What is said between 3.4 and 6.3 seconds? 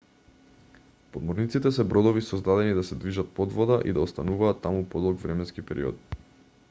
под вода и да остануваат таму подолг временски период